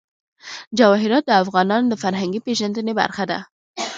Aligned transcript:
جواهرات 0.77 1.23
د 1.27 1.31
افغانانو 1.43 1.89
د 1.89 1.95
فرهنګي 2.03 2.39
پیژندنې 2.47 2.93
برخه 3.01 3.23
ده. 3.31 3.39